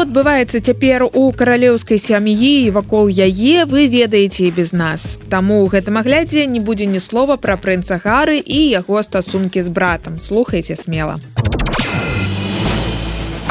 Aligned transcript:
што 0.00 0.08
адбываецца 0.08 0.60
цяпер 0.64 1.02
у 1.12 1.22
каралеўскай 1.36 1.98
сям'і 2.00 2.52
і 2.64 2.70
вакол 2.72 3.10
яе 3.12 3.66
вы 3.68 3.84
ведаеце 3.92 4.46
і 4.48 4.50
без 4.56 4.72
нас. 4.72 5.20
Таму 5.28 5.60
ў 5.60 5.76
гэтым 5.76 6.00
аглядзе 6.00 6.46
не 6.48 6.60
будзе 6.64 6.86
ні 6.88 7.02
слова 7.04 7.36
пра 7.36 7.58
прынца 7.60 8.00
гары 8.00 8.38
і 8.40 8.60
яго 8.80 9.02
стасункі 9.04 9.60
з 9.60 9.68
братам. 9.68 10.16
Слухайте 10.16 10.76
смела. 10.80 11.20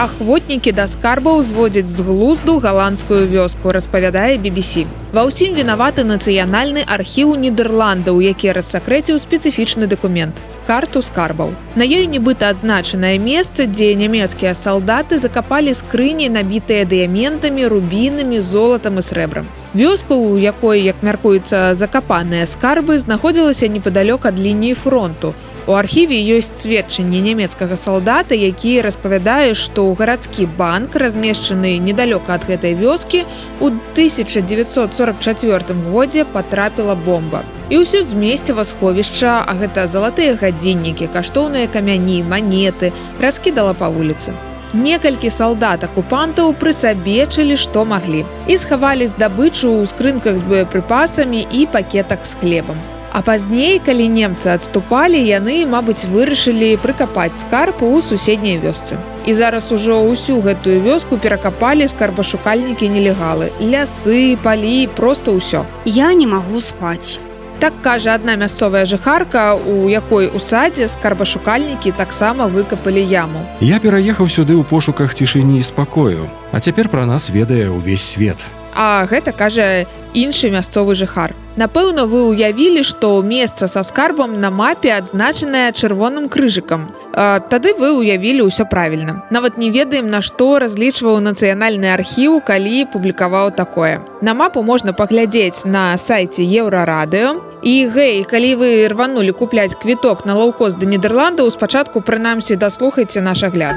Ахвотнікі 0.01 0.73
да 0.73 0.89
скарбаў 0.89 1.45
зводзяць 1.45 1.85
з 1.85 2.01
глузду 2.01 2.57
галандскую 2.57 3.29
вёску 3.29 3.69
распавядае 3.69 4.41
BBC 4.41 4.89
ва 5.13 5.29
ўсім 5.29 5.53
вінаваты 5.53 6.01
нацыянальны 6.01 6.81
архіў 6.81 7.37
нідерландаў 7.45 8.25
які 8.25 8.57
рассакрэціў 8.57 9.21
спецыфічны 9.21 9.85
дакумент 9.85 10.33
карту 10.69 11.01
скарбаў. 11.01 11.49
На 11.73 11.83
ёй 11.83 12.05
нібыта 12.05 12.53
адзначанае 12.53 13.17
месца 13.17 13.65
дзе 13.65 13.97
нямецкія 13.97 14.53
салдаты 14.53 15.17
закапалі 15.17 15.73
скрыні 15.73 16.29
набітыя 16.29 16.85
дыяментамі 16.85 17.65
рубінамі 17.73 18.45
золатам 18.45 19.01
і 19.01 19.03
срэбрам. 19.09 19.49
Вёску 19.73 20.13
у 20.13 20.37
якой 20.37 20.85
як 20.85 21.01
мяркуецца 21.01 21.73
закапаныя 21.73 22.45
скарбы 22.45 23.01
знаходзілася 23.01 23.65
непадалёк 23.67 24.29
ад 24.29 24.37
лініі 24.37 24.73
фронту. 24.73 25.33
У 25.69 25.73
архіве 25.77 26.17
ёсць 26.37 26.57
сведчанне 26.57 27.19
нямецкага 27.21 27.75
салдата, 27.77 28.33
які 28.33 28.81
распавядае, 28.81 29.53
што 29.53 29.85
гарадскі 29.93 30.47
банк, 30.57 30.95
размешчаны 30.95 31.77
недалёка 31.77 32.33
ад 32.37 32.47
гэтай 32.49 32.73
вёскі, 32.73 33.25
у 33.59 33.69
1944 33.69 35.77
годзе 35.93 36.25
патрапіла 36.25 36.95
бомба. 36.95 37.43
І 37.69 37.77
ўсё 37.85 38.01
з 38.01 38.17
месціва 38.17 38.65
сховішча, 38.65 39.45
а 39.45 39.53
гэта 39.53 39.85
залатыя 39.85 40.33
гадзіннікі, 40.41 41.13
каштоўныя 41.13 41.69
камяні, 41.69 42.25
манеты, 42.25 42.89
раскідала 43.21 43.77
па 43.77 43.93
вуліцы. 43.93 44.33
Некалькі 44.73 45.29
салдат 45.29 45.85
акупантаў 45.85 46.53
прысабечылі, 46.57 47.57
што 47.57 47.85
маглі. 47.85 48.25
І 48.49 48.57
схавалі 48.57 49.05
здабычу 49.13 49.69
ў 49.69 49.85
скрынках 49.85 50.41
з 50.41 50.43
боепрыпасамі 50.49 51.45
і 51.45 51.65
пакетах 51.69 52.25
з 52.25 52.33
хлебам. 52.41 52.81
А 53.13 53.21
пазней, 53.21 53.77
калі 53.85 54.05
немцы 54.17 54.49
адступалі, 54.53 55.21
яны, 55.21 55.65
мабыць, 55.69 56.09
вырашылі 56.09 56.73
прыкапаць 56.81 57.37
скарпу 57.37 57.85
ў 57.85 58.01
суседняй 58.01 58.57
вёсцы. 58.57 58.97
І 59.29 59.33
зараз 59.33 59.69
ужо 59.69 60.01
ўсю 60.09 60.41
гэтую 60.41 60.81
вёску 60.81 61.21
перакапалі 61.21 61.85
скарбашукальнікі 61.85 62.89
нелегалы. 62.89 63.53
лясы, 63.61 64.37
палі, 64.41 64.89
просто 64.93 65.37
ўсё. 65.37 65.65
Я 65.85 66.13
не 66.13 66.25
магу 66.25 66.61
спаць. 66.61 67.19
Так 67.59 67.73
кажа 67.83 68.15
адна 68.15 68.37
мясцовая 68.39 68.85
жыхарка, 68.85 69.51
у 69.53 69.89
якой 69.91 70.31
у 70.31 70.39
садзе 70.39 70.87
скарбашукальнікі 70.87 71.91
таксама 71.91 72.47
выкапалі 72.47 73.03
яму. 73.03 73.43
Я 73.59 73.83
пераехаў 73.83 74.31
сюды 74.31 74.55
ў 74.55 74.63
пошуках 74.63 75.11
цішыні 75.11 75.59
і 75.59 75.63
спакою, 75.67 76.31
А 76.51 76.59
цяпер 76.59 76.87
пра 76.87 77.05
нас 77.05 77.29
ведае 77.29 77.67
ўвесь 77.67 78.07
свет. 78.15 78.47
А 78.75 79.03
гэта 79.11 79.35
кажа 79.35 79.83
іншы 80.13 80.49
мясцовы 80.49 80.95
жыхар. 80.95 81.35
Напэўна, 81.59 82.07
вы 82.07 82.31
ўявілі, 82.31 82.87
што 82.87 83.19
месца 83.19 83.67
са 83.67 83.83
скарбам 83.83 84.39
на 84.39 84.47
мапе 84.49 84.95
адзначанае 84.95 85.75
чырвоным 85.75 86.31
крыжыкам. 86.31 86.95
Тады 87.11 87.75
вы 87.75 87.91
ўявілі 87.99 88.47
ўсё 88.47 88.63
правільна. 88.63 89.27
Нават 89.29 89.59
не 89.59 89.67
ведаем, 89.69 90.07
на 90.07 90.23
што 90.23 90.63
разлічваў 90.63 91.19
нацыянальны 91.19 91.91
архіў, 91.91 92.39
калі 92.39 92.87
публікаваў 92.87 93.51
такое. 93.51 93.99
На 94.21 94.33
мапу 94.33 94.63
можна 94.63 94.95
паглядзець 94.95 95.67
на 95.67 95.97
сайце 95.97 96.47
еўрарадыё. 96.47 97.48
І 97.61 97.73
гэй, 97.91 98.23
калі 98.23 98.55
вы 98.55 98.87
рванулі 98.87 99.35
купляць 99.35 99.75
квіток 99.75 100.23
на 100.25 100.35
лаўкост 100.39 100.79
да 100.79 100.87
Нідерландаў, 100.87 101.51
спачатку 101.51 101.99
прынамсі 101.99 102.55
даслухайце 102.55 103.19
наш 103.21 103.43
агляд. 103.43 103.75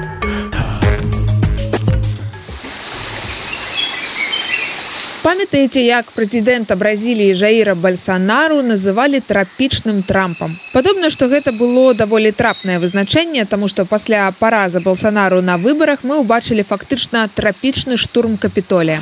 памятаеце 5.22 5.82
як 5.86 6.08
прэзідэнта 6.12 6.74
бразіліі 6.74 7.34
жаіра 7.38 7.74
бальсанару 7.78 8.58
называлі 8.66 9.20
трапічным 9.22 10.02
трампам 10.02 10.58
падобна 10.72 11.10
што 11.14 11.30
гэта 11.30 11.54
было 11.54 11.94
даволі 11.94 12.34
трапнае 12.34 12.80
вызначэнне 12.82 13.46
таму 13.46 13.70
што 13.70 13.86
пасля 13.86 14.26
параза 14.40 14.82
балсанару 14.82 15.38
на 15.40 15.58
выбарах 15.62 16.02
мы 16.02 16.18
ўбачылі 16.26 16.66
фактычна 16.66 17.28
трапічны 17.38 18.02
штурм 18.02 18.34
капітолія 18.34 18.98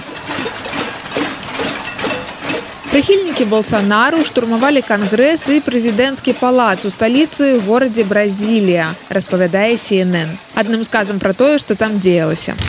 прыхільнікі 3.00 3.44
балсанару 3.48 4.18
штурмавалі 4.28 4.82
кангрэс 4.84 5.46
і 5.54 5.62
прэзідэнцкі 5.64 6.34
палац 6.36 6.84
у 6.84 6.90
сталіцы 6.92 7.48
горадзе 7.64 8.04
бразілія 8.04 8.92
распавядае 9.16 9.72
cnn 9.80 10.36
адным 10.52 10.84
сказам 10.84 11.16
пра 11.16 11.32
тое 11.32 11.56
што 11.64 11.80
там 11.80 11.96
дзеялася 11.96 12.60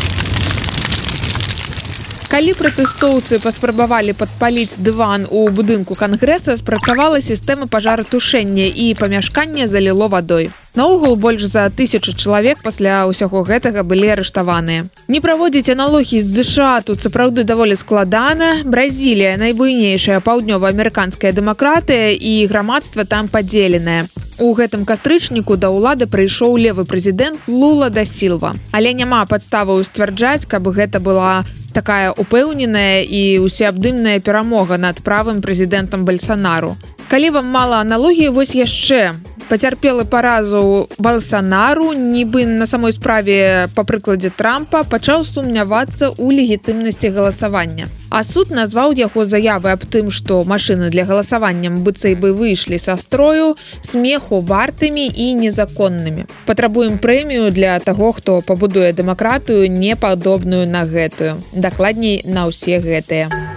калі 2.31 2.53
пратэстоўцы 2.55 3.41
паспрабавалі 3.43 4.13
падпаліць 4.15 4.79
дыван 4.79 5.25
у 5.27 5.41
будынку 5.51 5.97
кангрэса 5.99 6.55
спрацавала 6.55 7.19
сістэма 7.19 7.67
пажаратушэння 7.67 8.71
і 8.71 8.85
памяшканне 8.95 9.67
заліло 9.67 10.07
вадой. 10.07 10.47
Наогул 10.79 11.17
больш 11.19 11.43
за 11.43 11.67
тысячу 11.67 12.15
чалавек 12.15 12.63
пасля 12.63 13.03
ўсяго 13.11 13.43
гэтага 13.43 13.83
былі 13.83 14.15
арыштаваныя. 14.15 14.87
Не 15.11 15.19
праводзіць 15.19 15.75
аналогій 15.75 16.23
з 16.23 16.47
ЗША 16.47 16.79
тут 16.87 17.03
сапраўды 17.03 17.43
даволі 17.43 17.75
складана. 17.75 18.63
Бразілія 18.63 19.35
найбуйнейшая 19.35 20.23
паўднёва-амерыканская 20.23 21.35
дэмакратыя 21.35 22.15
і 22.15 22.47
грамадства 22.47 23.03
там 23.03 23.27
падзеленае. 23.27 24.07
У 24.39 24.55
гэтым 24.55 24.87
кастрычніку 24.87 25.59
да 25.59 25.67
ўлады 25.67 26.07
прыйшоў 26.07 26.55
левы 26.55 26.87
прэзідэнт 26.87 27.51
лула 27.51 27.91
да 27.91 28.07
сілва. 28.07 28.55
Але 28.71 28.95
няма 28.95 29.27
падставаў 29.27 29.83
сцвярджаць 29.83 30.47
каб 30.47 30.71
гэта 30.71 31.03
была 31.03 31.43
такая 31.71 32.11
упэўненая 32.11 33.01
і 33.01 33.39
усеабдымная 33.39 34.19
перамога 34.19 34.77
над 34.77 35.01
правым 35.01 35.41
прэзідэнтам 35.41 36.05
бальсанару. 36.05 36.75
Калі 37.11 37.29
вам 37.35 37.47
мала 37.51 37.81
аналогіі 37.83 38.31
вось 38.31 38.55
яшчэ 38.55 39.11
пацярпелы 39.51 40.05
паразу 40.07 40.87
балсанару 40.97 41.91
нібы 41.91 42.45
на 42.47 42.65
самой 42.65 42.95
справе 42.95 43.67
па 43.75 43.83
прыкладзе 43.83 44.31
трампа 44.31 44.85
пачаў 44.87 45.27
сумнявацца 45.27 46.15
ў 46.15 46.27
легітымнасці 46.39 47.11
галасавання. 47.11 47.91
А 48.07 48.23
суд 48.23 48.55
назваў 48.55 48.95
яго 48.95 49.27
заявы 49.27 49.75
аб 49.75 49.83
тым 49.91 50.07
што 50.07 50.39
машыны 50.47 50.87
для 50.87 51.03
галасаванням 51.03 51.83
быццай 51.83 52.15
бы 52.15 52.31
выйшлі 52.31 52.79
са 52.79 52.95
строю 52.95 53.55
смеху 53.83 54.39
вартымі 54.39 55.11
і 55.11 55.31
незаконнымі. 55.43 56.27
Патрабуем 56.47 56.95
прэмію 56.95 57.51
для 57.51 57.79
таго 57.79 58.15
хто 58.15 58.39
пабудуе 58.39 58.95
дэмакратыю 58.95 59.67
непадобную 59.67 60.63
на 60.63 60.87
гэтую. 60.87 61.35
Дакладней 61.51 62.23
на 62.23 62.47
ўсе 62.47 62.79
гэтыя 62.79 63.50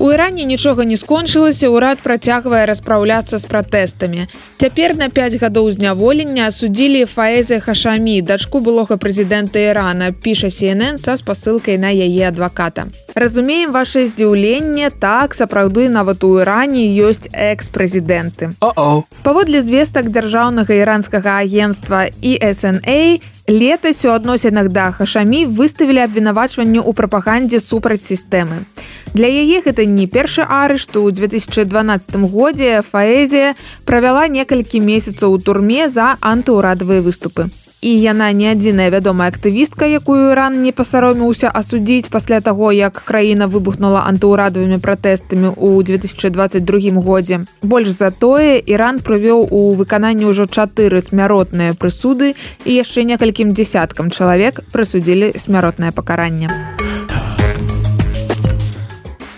У 0.00 0.12
Іране 0.12 0.44
нічога 0.48 0.84
не 0.88 0.96
скончылася, 0.96 1.68
урад 1.68 1.98
працягвае 2.00 2.64
распраўляцца 2.64 3.36
з 3.36 3.44
пратэстамі. 3.44 4.24
Цяпер 4.56 4.96
на 4.96 5.08
5 5.12 5.36
гадоў 5.42 5.68
зняволення 5.76 6.48
асудзілі 6.48 7.04
Фаэзы 7.04 7.60
Хашамі, 7.60 8.16
дачку 8.24 8.64
былога 8.64 8.96
прэзідэнта 8.96 9.60
Ірана, 9.60 10.08
піша 10.16 10.48
CNN 10.48 10.96
са 10.96 11.20
спасылкай 11.20 11.76
на 11.76 11.92
яе 11.92 12.32
адваката. 12.32 12.88
Разумеем 13.14 13.72
ваше 13.72 14.06
здзіўленне, 14.06 14.90
так 14.90 15.34
сапраўды 15.34 15.88
нават 15.88 16.22
у 16.24 16.38
Іране 16.38 16.86
ёсць 17.02 17.26
экс-прэзідэнты. 17.32 18.54
Паводле 19.26 19.62
звестак 19.62 20.10
дзяржаўнага 20.14 20.70
іранскага 20.74 21.42
агенства 21.42 22.06
ESNA, 22.22 23.20
летась 23.50 24.04
у 24.04 24.14
адносінах 24.14 24.70
да 24.70 24.92
Хашамі 24.94 25.44
выставілі 25.44 26.06
абвінавачванню 26.06 26.86
ў 26.86 26.92
прапагандзе 26.94 27.58
супраць 27.58 28.06
сістэмы. 28.06 28.62
Для 29.10 29.26
яе 29.26 29.58
гэта 29.58 29.86
не 29.90 30.06
першы 30.06 30.46
арышт 30.46 30.94
у 30.94 31.10
2012 31.10 32.14
годзе 32.30 32.82
фаэзія 32.86 33.58
правяла 33.84 34.28
некалькі 34.30 34.78
месяцаў 34.78 35.34
у 35.34 35.38
турме 35.42 35.90
за 35.90 36.14
антыўрадавыя 36.22 37.02
выступы. 37.02 37.50
І 37.80 37.90
яна 38.00 38.28
не 38.36 38.50
адзіная 38.52 38.90
вядомая 38.92 39.30
актывістка, 39.32 39.88
якую 39.88 40.34
ран 40.36 40.60
не 40.60 40.72
пасароміўся 40.72 41.48
асудзіць 41.48 42.12
пасля 42.12 42.40
таго, 42.44 42.72
як 42.76 43.00
краіна 43.08 43.48
выбухнула 43.48 44.04
антыўрадавымі 44.04 44.76
пратэстамі 44.84 45.56
ў 45.56 45.80
2022 45.88 47.00
годзе. 47.00 47.40
Больш 47.62 47.96
за 47.96 48.12
тое, 48.12 48.60
Іран 48.60 49.00
прывёў 49.00 49.48
у 49.48 49.72
выкананні 49.80 50.28
ўжо 50.28 50.44
чатыры 50.44 51.00
смяротныя 51.00 51.72
прысуды 51.72 52.36
і 52.68 52.70
яшчэ 52.76 53.08
некалькім 53.08 53.56
дзясяткам 53.56 54.12
чалавек 54.12 54.60
прысудзілі 54.76 55.32
смяротнае 55.40 55.96
пакаранне. 55.96 56.79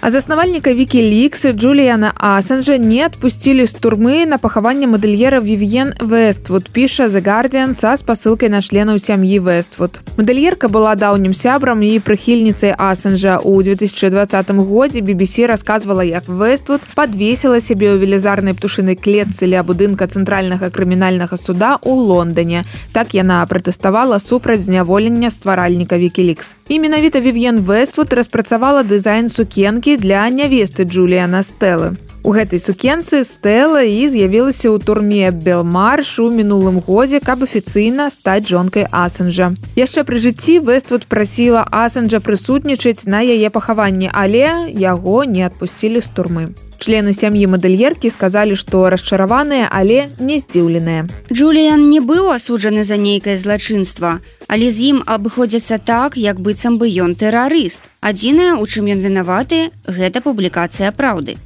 А 0.03 0.11
заснавальніка 0.11 0.73
вікіліксы 0.75 1.53
Джуліяна 1.55 2.09
Асанжа 2.19 2.75
не 2.75 3.05
адпусцілі 3.07 3.69
з 3.71 3.79
турмы 3.79 4.27
на 4.27 4.35
пахаванне 4.35 4.89
мадэльера 4.91 5.39
Вівен 5.39 5.93
Вествуд 6.03 6.67
піша 6.75 7.07
The 7.07 7.23
Guardian 7.23 7.79
са 7.79 7.95
спасылкай 7.95 8.51
на 8.51 8.59
членаў 8.59 8.99
сям'і 8.99 9.39
Вествуд. 9.39 10.03
Мадэльерка 10.19 10.67
была 10.67 10.99
даўнім 10.99 11.39
сябрам 11.39 11.87
і 11.87 12.03
прыхільніцай 12.03 12.75
Асанжа 12.75 13.39
у 13.47 13.63
2020 13.63 14.51
годзе 14.51 15.07
BBC 15.07 15.47
расказвала, 15.47 16.03
як 16.03 16.27
Вествуд 16.27 16.83
подвесіла 16.99 17.63
сябе 17.63 17.95
ў 17.95 18.03
велізарнай 18.03 18.59
птушынай 18.59 18.99
клетцы 18.99 19.47
ля 19.47 19.63
будынка 19.63 20.11
цэнтральнага 20.11 20.75
крымінальнага 20.75 21.39
суда 21.39 21.79
ў 21.79 21.95
Лондоне. 21.95 22.67
Так 22.91 23.15
яна 23.15 23.47
пратэставала 23.47 24.19
супраць 24.19 24.67
зняволення 24.67 25.31
стваральніка 25.31 25.95
Вікілікс. 25.95 26.59
І 26.67 26.83
менавіта 26.83 27.23
Вівен 27.23 27.63
Вествуд 27.63 28.11
распрацавала 28.11 28.83
дызайн 28.83 29.31
сукенкі 29.31 29.92
сукенкі 29.93 29.97
для 29.97 30.29
нявесты 30.31 30.85
Джуліяна 30.85 31.43
Стэлы. 31.43 31.97
У 32.25 32.31
гэтай 32.33 32.61
сукенцы 32.63 33.25
стэла 33.25 33.83
і 33.83 34.09
з'явілася 34.09 34.71
ў 34.71 34.79
турме 34.79 35.31
Белмарш 35.31 36.23
у 36.23 36.31
мінулым 36.31 36.79
годзе, 36.81 37.19
каб 37.21 37.43
афіцыйна 37.43 38.09
стаць 38.11 38.47
жонкай 38.49 38.87
Асэнжа. 38.89 39.53
Яшчэ 39.77 40.05
пры 40.07 40.23
жыцці 40.23 40.63
Вествуд 40.63 41.05
прасіла 41.11 41.67
Асэнджа 41.67 42.23
прысутнічаць 42.23 43.05
на 43.05 43.21
яе 43.21 43.51
пахаванні, 43.51 44.09
але 44.15 44.71
яго 44.71 45.25
не 45.25 45.45
адпусцілі 45.45 46.01
з 46.01 46.09
турмы. 46.15 46.45
Члены 46.83 47.13
сям'і 47.15 47.47
мадэльеркі 47.47 48.11
сказалі, 48.11 48.59
што 48.59 48.91
расчараваныя, 48.91 49.71
але 49.71 50.11
не 50.19 50.43
здзіўленыя. 50.43 51.07
Джуліян 51.31 51.79
не 51.87 52.03
быў 52.03 52.35
асуджаны 52.35 52.83
за 52.83 52.99
нейкае 52.99 53.39
злачынства, 53.39 54.19
але 54.51 54.67
з 54.75 54.91
ім 54.91 54.99
абыходзяцца 55.07 55.79
так, 55.79 56.19
як 56.19 56.43
быццам 56.43 56.83
бы 56.83 56.91
ён 56.91 57.15
тэрарыст. 57.15 57.87
Адзінае, 58.03 58.59
у 58.59 58.67
чым 58.67 58.91
ён 58.91 58.99
вінаваты, 58.99 59.71
гэта 59.87 60.27
публікацыя 60.27 60.91
праўды. 60.91 61.39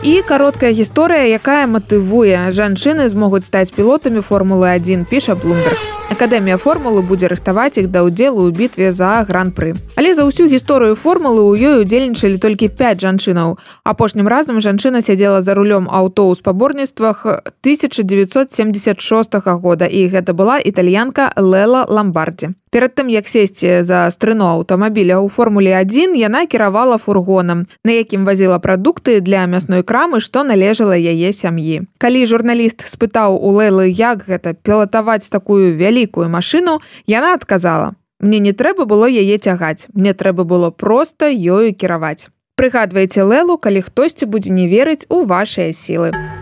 І 0.00 0.24
кароткая 0.24 0.72
гісторыя, 0.72 1.28
якая 1.36 1.68
матывуе, 1.68 2.48
жанчыны 2.56 3.12
змогуць 3.12 3.44
стаць 3.44 3.76
пілотамі 3.76 4.24
формулы 4.24 4.72
1 4.72 5.04
піша 5.04 5.36
Блумберг. 5.36 6.01
Акадэмія 6.12 6.58
формулы 6.60 7.00
будзе 7.00 7.32
рыхтаваць 7.32 7.80
іх 7.80 7.88
да 7.88 8.04
ўдзелу 8.04 8.44
ў 8.44 8.52
бітве 8.52 8.92
за 8.92 9.24
гран-пры. 9.24 9.72
Але 9.96 10.12
за 10.12 10.28
ўсю 10.28 10.44
гісторыю 10.44 10.92
формулы 10.92 11.40
ў 11.40 11.56
ёй 11.56 11.88
удзельнічалі 11.88 12.36
толькі 12.36 12.68
5 12.68 13.00
жанчынаў. 13.00 13.56
Апошнім 13.88 14.28
разам 14.28 14.60
жанчына 14.60 15.00
сядзела 15.00 15.40
за 15.40 15.56
рулём 15.56 15.88
аўто 15.88 16.28
ў 16.28 16.36
спаборніцтвах 16.36 17.24
1976 17.64 19.40
года 19.64 19.88
і 19.88 20.04
гэта 20.12 20.36
была 20.36 20.60
італьянка 20.60 21.32
Лела 21.40 21.88
Ламбардзе. 21.88 22.60
Перад 22.72 22.96
тым 22.96 23.08
як 23.12 23.28
сесці 23.28 23.84
за 23.84 24.08
стрыно 24.08 24.56
аўтамабіля 24.56 25.20
ў 25.20 25.28
формуле 25.28 25.76
1 25.76 26.16
яна 26.16 26.48
кіравала 26.48 26.96
фургонам, 26.96 27.68
на 27.84 27.92
якім 27.92 28.24
вазіла 28.24 28.56
прадукты 28.64 29.20
для 29.20 29.44
мясной 29.44 29.84
крамы, 29.84 30.24
што 30.24 30.40
належала 30.40 30.96
яе 30.96 31.36
сям'і. 31.36 31.84
Калі 32.00 32.24
журналіст 32.24 32.88
спытаў 32.88 33.36
у 33.36 33.52
Лэлы, 33.52 33.92
як 33.92 34.24
гэта 34.24 34.56
пілатаваць 34.56 35.28
такую 35.28 35.76
вялікую 35.76 36.01
вялікую 36.02 36.28
машыну 36.28 36.80
яна 37.06 37.34
адказала 37.34 37.94
мне 38.18 38.38
не 38.38 38.52
трэба 38.52 38.84
было 38.84 39.06
яе 39.06 39.38
цягаць 39.38 39.86
мне 39.94 40.14
трэба 40.14 40.44
было 40.44 40.70
проста 40.70 41.30
ёю 41.30 41.74
кіраваць. 41.74 42.30
Прыгадвайце 42.56 43.22
лэлу 43.22 43.58
калі 43.58 43.82
хтосьці 43.82 44.26
будзе 44.26 44.50
не 44.50 44.66
верыць 44.68 45.06
у 45.08 45.24
вашыя 45.24 45.72
сілы 45.72 46.41